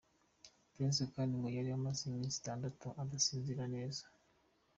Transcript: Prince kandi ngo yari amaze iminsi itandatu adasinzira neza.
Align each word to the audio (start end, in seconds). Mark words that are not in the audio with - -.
Prince 0.73 1.03
kandi 1.13 1.33
ngo 1.35 1.47
yari 1.57 1.69
amaze 1.77 1.99
iminsi 2.05 2.35
itandatu 2.41 2.87
adasinzira 3.01 3.63
neza. 3.75 4.03